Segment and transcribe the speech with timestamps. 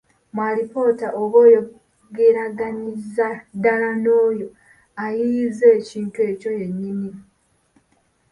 [0.33, 4.47] Mu alipoota oba oyogeraganyiza ddala n’oyo
[5.03, 7.11] ayiiyizza ekintu ekyo yennyini.